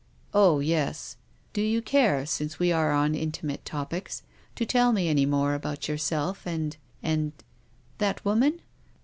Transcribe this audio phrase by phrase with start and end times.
[0.33, 1.17] "Oh, yes.
[1.53, 4.23] Do you care, since we are on inti mate topics,
[4.55, 7.33] to tell me any more about yourself and— and
[7.99, 8.61] —""That woman